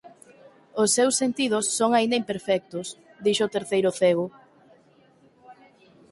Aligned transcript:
“Os 0.81 0.89
seus 0.97 1.17
sentidos 1.21 1.65
son 1.77 1.91
aínda 1.93 2.19
imperfectos”, 2.21 2.87
dixo 3.25 3.43
o 3.45 3.53
terceiro 3.55 3.89
cego. 3.99 4.25